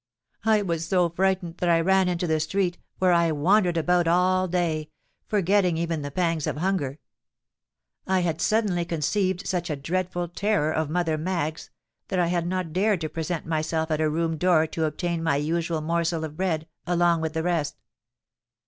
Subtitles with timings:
[0.51, 4.47] _"I was so frightened, that I ran into the street, where I wandered about all
[4.47, 6.97] day—forgetting even the pangs of hunger.
[8.07, 11.69] I had suddenly conceived such a dreadful terror of Mother Maggs,
[12.07, 15.35] that I had not dared to present myself at her room door to obtain my
[15.35, 17.77] usual morsel of bread, along with the rest.